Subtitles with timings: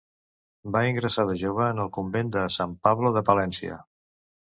[0.75, 3.83] Va ingressar de jove en el Convent de Sant Pablo de Palència.